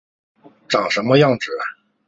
[0.67, 1.51] 长什么样子